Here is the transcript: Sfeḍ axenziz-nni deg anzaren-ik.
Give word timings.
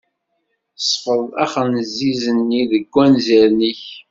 Sfeḍ 0.89 1.23
axenziz-nni 1.43 2.61
deg 2.71 2.85
anzaren-ik. 3.03 3.81